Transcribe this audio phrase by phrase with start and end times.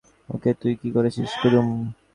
[0.29, 1.87] ওকে তুই কী করেছিস কুমুদ?